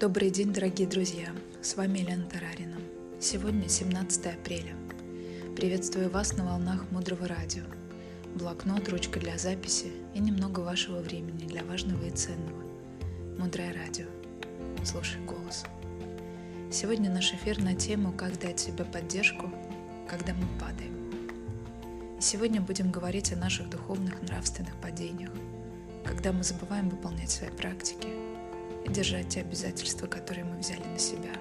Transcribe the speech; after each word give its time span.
Добрый 0.00 0.30
день, 0.30 0.50
дорогие 0.50 0.88
друзья! 0.88 1.28
С 1.60 1.76
вами 1.76 1.98
Елена 1.98 2.24
Тарарина. 2.24 2.78
Сегодня 3.20 3.68
17 3.68 4.28
апреля. 4.28 4.74
Приветствую 5.54 6.08
вас 6.08 6.32
на 6.38 6.46
волнах 6.46 6.90
Мудрого 6.90 7.28
Радио. 7.28 7.64
Блокнот, 8.34 8.88
ручка 8.88 9.20
для 9.20 9.36
записи 9.36 9.92
и 10.14 10.20
немного 10.20 10.60
вашего 10.60 11.00
времени 11.00 11.46
для 11.46 11.62
важного 11.64 12.02
и 12.06 12.10
ценного. 12.12 12.62
Мудрое 13.38 13.74
Радио. 13.74 14.06
Слушай 14.84 15.20
голос. 15.26 15.64
Сегодня 16.72 17.10
наш 17.10 17.34
эфир 17.34 17.60
на 17.60 17.74
тему 17.74 18.14
«Как 18.14 18.40
дать 18.40 18.58
себе 18.58 18.86
поддержку, 18.86 19.52
когда 20.08 20.32
мы 20.32 20.46
падаем». 20.58 20.96
И 22.18 22.22
сегодня 22.22 22.62
будем 22.62 22.90
говорить 22.90 23.34
о 23.34 23.36
наших 23.36 23.68
духовных 23.68 24.22
нравственных 24.22 24.74
падениях, 24.76 25.32
когда 26.06 26.32
мы 26.32 26.42
забываем 26.42 26.88
выполнять 26.88 27.30
свои 27.30 27.50
практики– 27.50 28.08
держать 28.88 29.28
те 29.28 29.40
обязательства, 29.40 30.06
которые 30.06 30.44
мы 30.44 30.58
взяли 30.58 30.84
на 30.84 30.98
себя. 30.98 31.32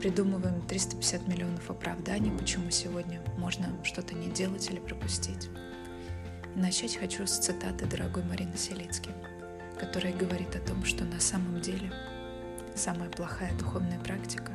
Придумываем 0.00 0.62
350 0.62 1.26
миллионов 1.26 1.70
оправданий, 1.70 2.30
почему 2.30 2.70
сегодня 2.70 3.20
можно 3.36 3.66
что-то 3.84 4.14
не 4.14 4.28
делать 4.28 4.70
или 4.70 4.78
пропустить. 4.78 5.48
И 6.54 6.58
начать 6.58 6.96
хочу 6.96 7.26
с 7.26 7.38
цитаты 7.38 7.86
дорогой 7.86 8.22
Марины 8.22 8.56
Селицки, 8.56 9.10
которая 9.78 10.12
говорит 10.12 10.54
о 10.54 10.60
том, 10.60 10.84
что 10.84 11.04
на 11.04 11.20
самом 11.20 11.60
деле 11.60 11.92
самая 12.76 13.10
плохая 13.10 13.56
духовная 13.58 13.98
практика, 13.98 14.52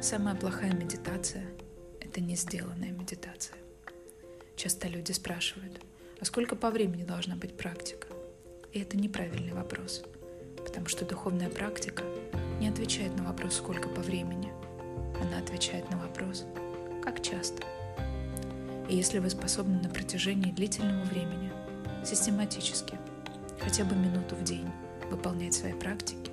самая 0.00 0.34
плохая 0.34 0.72
медитация— 0.72 1.44
это 2.00 2.20
не 2.20 2.34
сделанная 2.34 2.90
медитация. 2.90 3.56
Часто 4.56 4.88
люди 4.88 5.12
спрашивают, 5.12 5.80
а 6.20 6.24
сколько 6.24 6.56
по 6.56 6.70
времени 6.70 7.04
должна 7.04 7.36
быть 7.36 7.56
практика? 7.56 8.08
И 8.72 8.80
это 8.80 8.96
неправильный 8.96 9.52
вопрос— 9.52 10.02
потому 10.64 10.86
что 10.86 11.04
духовная 11.04 11.50
практика 11.50 12.02
не 12.60 12.68
отвечает 12.68 13.16
на 13.16 13.24
вопрос 13.24 13.56
«сколько 13.56 13.88
по 13.88 14.00
времени?», 14.00 14.52
она 15.20 15.38
отвечает 15.38 15.90
на 15.90 15.98
вопрос 15.98 16.44
«как 17.02 17.22
часто?». 17.22 17.62
И 18.88 18.96
если 18.96 19.18
вы 19.18 19.30
способны 19.30 19.80
на 19.80 19.88
протяжении 19.88 20.52
длительного 20.52 21.04
времени, 21.04 21.50
систематически, 22.04 22.98
хотя 23.60 23.84
бы 23.84 23.94
минуту 23.96 24.36
в 24.36 24.44
день 24.44 24.70
выполнять 25.10 25.54
свои 25.54 25.72
практики, 25.72 26.30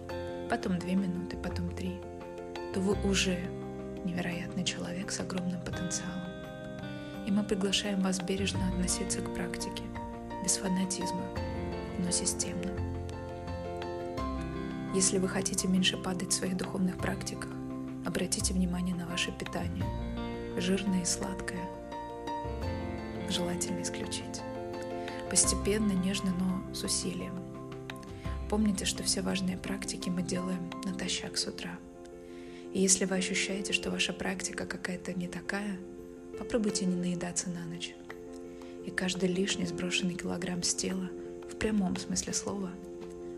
потом 0.49 0.77
две 0.79 0.95
минуты, 0.95 1.37
потом 1.37 1.69
три, 1.75 1.99
то 2.73 2.79
вы 2.79 2.95
уже 3.09 3.39
невероятный 4.03 4.63
человек 4.63 5.11
с 5.11 5.19
огромным 5.19 5.61
потенциалом. 5.61 6.31
И 7.25 7.31
мы 7.31 7.43
приглашаем 7.43 8.01
вас 8.01 8.19
бережно 8.19 8.67
относиться 8.67 9.21
к 9.21 9.33
практике, 9.33 9.83
без 10.43 10.57
фанатизма, 10.57 11.23
но 11.99 12.11
системно. 12.11 12.90
Если 14.93 15.19
вы 15.19 15.29
хотите 15.29 15.69
меньше 15.69 15.95
падать 15.95 16.33
в 16.33 16.35
своих 16.35 16.57
духовных 16.57 16.97
практиках, 16.97 17.49
обратите 18.05 18.53
внимание 18.53 18.93
на 18.93 19.07
ваше 19.07 19.31
питание. 19.31 19.85
Жирное 20.57 21.03
и 21.03 21.05
сладкое. 21.05 21.61
Желательно 23.29 23.81
исключить. 23.81 24.41
Постепенно, 25.29 25.93
нежно, 25.93 26.33
но 26.37 26.73
с 26.73 26.83
усилием. 26.83 27.35
Помните, 28.49 28.83
что 28.83 29.01
все 29.01 29.21
важные 29.21 29.55
практики 29.55 30.09
мы 30.09 30.23
делаем 30.23 30.69
натощак 30.83 31.37
с 31.37 31.47
утра. 31.47 31.79
И 32.73 32.81
если 32.81 33.05
вы 33.05 33.15
ощущаете, 33.15 33.71
что 33.71 33.91
ваша 33.91 34.11
практика 34.11 34.65
какая-то 34.65 35.13
не 35.13 35.29
такая, 35.29 35.79
попробуйте 36.37 36.85
не 36.85 36.95
наедаться 36.95 37.49
на 37.49 37.63
ночь. 37.63 37.95
И 38.85 38.91
каждый 38.91 39.29
лишний 39.29 39.67
сброшенный 39.67 40.15
килограмм 40.15 40.63
с 40.63 40.75
тела, 40.75 41.09
в 41.49 41.55
прямом 41.55 41.95
смысле 41.95 42.33
слова– 42.33 42.71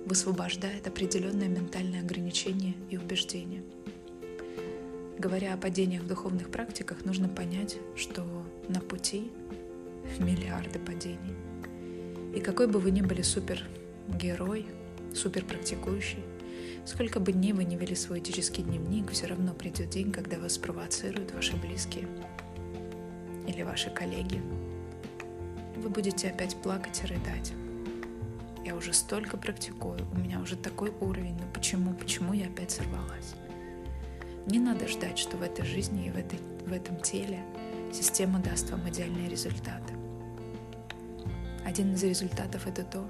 высвобождает 0.05 0.87
определенное 0.87 1.47
ментальное 1.47 2.01
ограничение 2.01 2.75
и 2.89 2.97
убеждение. 2.97 3.63
Говоря 5.17 5.53
о 5.53 5.57
падениях 5.57 6.03
в 6.03 6.07
духовных 6.07 6.49
практиках, 6.49 7.05
нужно 7.05 7.29
понять, 7.29 7.77
что 7.95 8.25
на 8.67 8.81
пути 8.81 9.31
миллиарды 10.19 10.79
падений. 10.79 11.35
И 12.35 12.39
какой 12.39 12.67
бы 12.67 12.79
вы 12.79 12.91
ни 12.91 13.01
были 13.01 13.21
супергерой, 13.21 14.65
суперпрактикующий, 15.13 16.23
сколько 16.85 17.19
бы 17.19 17.31
дней 17.31 17.53
вы 17.53 17.63
не 17.63 17.77
вели 17.77 17.95
свой 17.95 18.19
этический 18.19 18.63
дневник, 18.63 19.11
все 19.11 19.27
равно 19.27 19.53
придет 19.53 19.89
день, 19.91 20.11
когда 20.11 20.37
вас 20.39 20.53
спровоцируют 20.53 21.33
ваши 21.33 21.55
близкие 21.55 22.07
или 23.47 23.61
ваши 23.61 23.89
коллеги. 23.91 24.41
Вы 25.77 25.89
будете 25.89 26.29
опять 26.29 26.55
плакать 26.57 27.01
и 27.03 27.07
рыдать 27.07 27.53
уже 28.75 28.93
столько 28.93 29.37
практикую, 29.37 29.99
у 30.11 30.17
меня 30.17 30.39
уже 30.39 30.55
такой 30.55 30.91
уровень, 31.01 31.35
но 31.35 31.45
почему, 31.53 31.93
почему 31.93 32.33
я 32.33 32.47
опять 32.47 32.71
сорвалась? 32.71 33.35
Не 34.45 34.59
надо 34.59 34.87
ждать, 34.87 35.17
что 35.17 35.37
в 35.37 35.41
этой 35.41 35.65
жизни 35.65 36.07
и 36.07 36.11
в, 36.11 36.17
этой, 36.17 36.39
в 36.65 36.73
этом 36.73 36.97
теле 36.99 37.39
система 37.93 38.39
даст 38.39 38.69
вам 38.71 38.87
идеальные 38.89 39.29
результаты. 39.29 39.93
Один 41.65 41.93
из 41.93 42.03
результатов 42.03 42.67
это 42.67 42.83
то, 42.83 43.07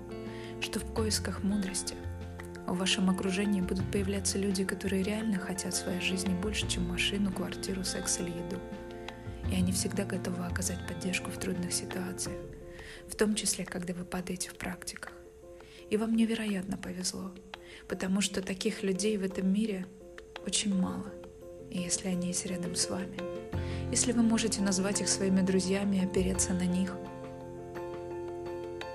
что 0.62 0.79
в 0.79 0.94
поисках 0.94 1.44
мудрости 1.44 1.95
в 2.68 2.78
вашем 2.78 3.09
окружении 3.09 3.62
будут 3.62 3.91
появляться 3.91 4.38
люди, 4.38 4.63
которые 4.63 5.03
реально 5.03 5.38
хотят 5.38 5.75
своей 5.75 6.01
жизни 6.01 6.34
больше, 6.34 6.68
чем 6.68 6.88
машину, 6.88 7.31
квартиру, 7.31 7.84
секс 7.84 8.19
или 8.19 8.30
еду. 8.30 8.59
И 9.51 9.56
они 9.56 9.72
всегда 9.72 10.06
готовы 10.06 10.45
оказать 10.45 10.88
поддержку 10.88 11.30
в 11.30 11.38
трудных 11.38 11.74
ситуациях, 11.74 12.38
в 13.07 13.16
том 13.16 13.35
числе, 13.35 13.66
когда 13.66 13.94
вы 13.94 14.06
падаете 14.06 14.50
в 14.50 14.56
практиках. 14.56 15.12
И 15.93 15.97
вам 15.97 16.15
невероятно 16.15 16.75
повезло, 16.75 17.29
потому 17.87 18.19
что 18.19 18.41
таких 18.41 18.81
людей 18.81 19.15
в 19.15 19.23
этом 19.23 19.53
мире 19.53 19.85
очень 20.43 20.75
мало. 20.75 21.05
И 21.69 21.81
если 21.81 22.07
они 22.07 22.29
есть 22.29 22.47
рядом 22.47 22.73
с 22.73 22.89
вами, 22.89 23.15
если 23.91 24.11
вы 24.11 24.23
можете 24.23 24.63
назвать 24.63 25.01
их 25.01 25.07
своими 25.07 25.41
друзьями 25.41 25.97
и 25.97 26.03
опереться 26.03 26.55
на 26.55 26.65
них, 26.65 26.95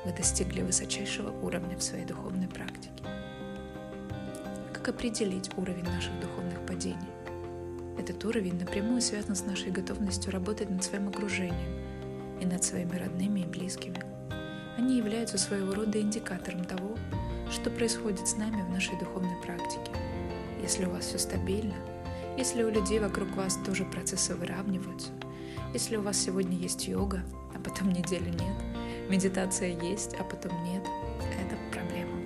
вы 0.04 0.12
достигли 0.12 0.62
высочайшего 0.62 1.30
уровня 1.40 1.76
в 1.78 1.84
своей 1.84 2.04
духовной 2.04 2.48
практике. 2.48 3.04
Как 4.72 4.88
определить 4.88 5.56
уровень 5.56 5.84
наших 5.84 6.18
духовных 6.18 6.66
падений? 6.66 6.98
Этот 7.96 8.24
уровень 8.24 8.58
напрямую 8.58 9.02
связан 9.02 9.36
с 9.36 9.44
нашей 9.44 9.70
готовностью 9.70 10.32
работать 10.32 10.68
над 10.68 10.82
своим 10.82 11.06
окружением 11.06 11.78
и 12.40 12.44
над 12.44 12.64
своими 12.64 12.96
родными 12.96 13.38
и 13.42 13.46
близкими– 13.46 14.02
они 14.78 14.96
являются 14.96 15.36
своего 15.38 15.74
рода 15.74 16.00
индикатором 16.00 16.64
того, 16.64 16.96
что 17.50 17.68
происходит 17.68 18.28
с 18.28 18.36
нами 18.36 18.62
в 18.62 18.70
нашей 18.70 18.96
духовной 18.98 19.36
практике. 19.44 19.90
Если 20.62 20.84
у 20.84 20.90
вас 20.90 21.06
все 21.06 21.18
стабильно, 21.18 21.74
если 22.36 22.62
у 22.62 22.70
людей 22.70 23.00
вокруг 23.00 23.28
вас 23.36 23.58
тоже 23.66 23.84
процессы 23.84 24.36
выравниваются, 24.36 25.10
если 25.74 25.96
у 25.96 26.02
вас 26.02 26.16
сегодня 26.16 26.56
есть 26.56 26.86
йога, 26.86 27.22
а 27.54 27.58
потом 27.58 27.92
неделю 27.92 28.30
нет, 28.30 29.10
медитация 29.10 29.76
есть, 29.82 30.14
а 30.14 30.22
потом 30.22 30.52
нет, 30.64 30.84
это 31.44 31.56
проблема. 31.72 32.16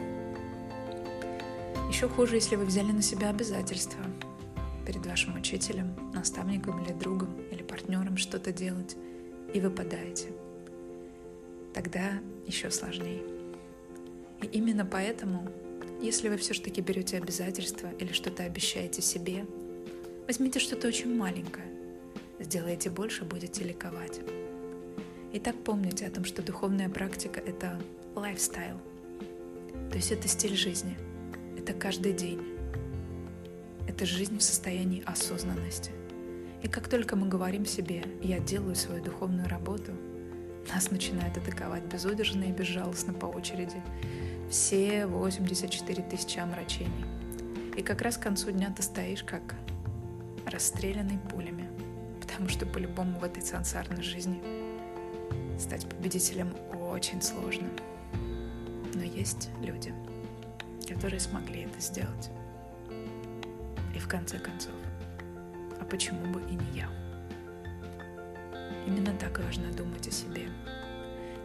Еще 1.88 2.06
хуже, 2.08 2.36
если 2.36 2.56
вы 2.56 2.66
взяли 2.66 2.92
на 2.92 3.02
себя 3.02 3.30
обязательства 3.30 4.04
перед 4.86 5.06
вашим 5.06 5.36
учителем, 5.36 5.94
наставником 6.12 6.84
или 6.84 6.92
другом 6.92 7.34
или 7.50 7.62
партнером 7.62 8.18
что-то 8.18 8.52
делать 8.52 8.96
и 9.54 9.60
выпадаете– 9.60 10.32
тогда 11.74 12.20
еще 12.46 12.70
сложнее. 12.70 13.22
И 14.42 14.46
именно 14.46 14.84
поэтому, 14.84 15.48
если 16.00 16.28
вы 16.28 16.36
все-таки 16.36 16.80
берете 16.80 17.16
обязательства 17.16 17.90
или 17.98 18.12
что-то 18.12 18.42
обещаете 18.42 19.02
себе, 19.02 19.46
возьмите 20.26 20.58
что-то 20.58 20.88
очень 20.88 21.14
маленькое, 21.14 21.66
сделайте 22.40 22.90
больше, 22.90 23.24
будете 23.24 23.64
ликовать. 23.64 24.20
И 25.32 25.38
так 25.38 25.56
помните 25.62 26.06
о 26.06 26.10
том, 26.10 26.24
что 26.24 26.42
духовная 26.42 26.88
практика— 26.88 27.40
это 27.46 27.80
лайфстайл, 28.14 28.78
то 29.90 29.96
есть 29.96 30.12
это 30.12 30.28
стиль 30.28 30.56
жизни, 30.56 30.96
это 31.56 31.72
каждый 31.72 32.12
день, 32.12 32.40
это 33.88 34.04
жизнь 34.04 34.38
в 34.38 34.42
состоянии 34.42 35.02
осознанности. 35.06 35.90
И 36.62 36.68
как 36.68 36.88
только 36.88 37.16
мы 37.16 37.28
говорим 37.28 37.64
себе 37.66 38.04
«я 38.22 38.38
делаю 38.38 38.74
свою 38.74 39.02
духовную 39.02 39.48
работу», 39.48 39.92
нас 40.68 40.90
начинают 40.90 41.36
атаковать 41.36 41.84
безудержно 41.84 42.44
и 42.44 42.52
безжалостно 42.52 43.12
по 43.12 43.26
очереди. 43.26 43.82
Все 44.50 45.06
84 45.06 46.02
тысячи 46.04 46.38
омрачений. 46.38 47.04
И 47.76 47.82
как 47.82 48.02
раз 48.02 48.16
к 48.16 48.22
концу 48.22 48.50
дня 48.50 48.72
ты 48.76 48.82
стоишь 48.82 49.24
как 49.24 49.54
расстрелянный 50.46 51.18
пулями. 51.30 51.68
Потому 52.20 52.48
что 52.48 52.66
по-любому 52.66 53.18
в 53.18 53.24
этой 53.24 53.42
сансарной 53.42 54.02
жизни 54.02 54.42
стать 55.58 55.86
победителем 55.88 56.54
очень 56.90 57.22
сложно. 57.22 57.68
Но 58.94 59.02
есть 59.02 59.50
люди, 59.62 59.94
которые 60.88 61.20
смогли 61.20 61.62
это 61.62 61.80
сделать. 61.80 62.30
И 63.94 63.98
в 63.98 64.08
конце 64.08 64.38
концов, 64.38 64.74
а 65.80 65.84
почему 65.84 66.26
бы 66.32 66.40
и 66.42 66.54
не 66.54 66.78
я? 66.78 67.01
Важно 69.52 69.70
думать 69.70 70.08
о 70.08 70.10
себе. 70.10 70.48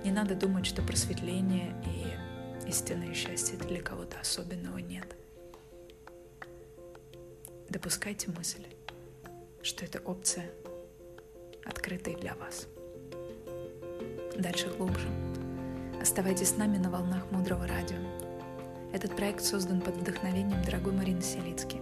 Не 0.06 0.12
надо 0.12 0.34
думать, 0.34 0.66
что 0.66 0.82
просветление 0.82 1.76
и 1.84 2.70
истинное 2.70 3.14
счастье 3.14 3.58
для 3.58 3.82
кого-то 3.82 4.18
особенного 4.22 4.78
нет. 4.78 5.14
допускайте 7.68 8.32
мысль, 8.32 8.66
что 9.62 9.84
эта 9.84 10.00
опция 10.00 10.46
открыта 11.66 12.12
и 12.12 12.16
для 12.16 12.34
вас. 12.36 12.68
Дальше 14.38 14.70
глубже. 14.78 15.10
Оставайтесь 16.02 16.52
с 16.52 16.58
нами 16.58 16.78
на 16.78 16.90
волнах 16.90 17.30
Мудрого 17.32 17.68
Радио. 17.68 17.98
Этот 18.94 19.18
проект 19.18 19.44
создан 19.44 19.82
под 19.82 19.98
вдохновением 19.98 20.64
дорогой 20.64 20.94
Марины 20.94 21.22
Селицки. 21.22 21.82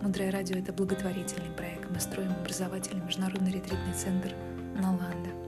Мудрое 0.00 0.32
радио– 0.32 0.56
это 0.58 0.72
благотворительный 0.72 1.54
проект. 1.56 1.88
Мы 1.88 2.00
строим 2.00 2.32
образовательный 2.32 3.04
международный 3.04 3.52
ретритный 3.52 3.94
центр 3.94 4.34
Наланда. 4.74 5.41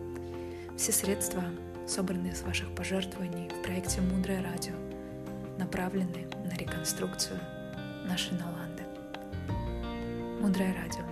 Все 0.77 0.93
средства, 0.93 1.43
собранные 1.87 2.35
с 2.35 2.43
ваших 2.43 2.75
пожертвований 2.75 3.49
в 3.49 3.63
проекте 3.63 4.01
«Мудрое 4.01 4.43
радио», 4.43 4.75
направлены 5.59 6.27
на 6.45 6.57
реконструкцию 6.57 7.39
нашей 8.07 8.33
Наланды. 8.33 8.83
«Мудрое 10.41 10.75
радио. 10.75 11.05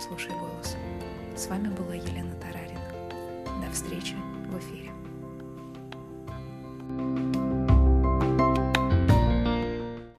Слушай 0.00 0.32
голос». 0.32 0.76
С 1.36 1.46
вами 1.46 1.68
была 1.68 1.94
Елена 1.94 2.34
Тарарина. 2.36 3.64
До 3.64 3.72
встречи 3.72 4.14
в 4.48 4.58
эфире. 4.58 4.92
thank 6.90 7.18
you 7.18 7.27